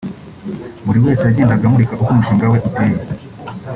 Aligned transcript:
buri 0.85 0.99
wese 1.05 1.23
yagendaga 1.25 1.63
amurika 1.65 1.93
uko 2.01 2.09
umushinga 2.13 2.45
we 2.51 2.57
uteye 2.67 2.97